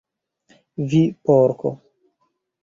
"Vi 0.93 1.01
Porko!" 1.29 1.75